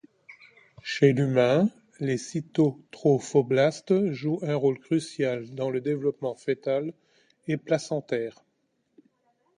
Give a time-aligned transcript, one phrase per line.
[0.81, 1.69] Chez l’humain
[1.99, 6.95] les cytotrophoblastes jouent un rôle crucial dans le développement fœtal
[7.47, 8.43] et placentaire.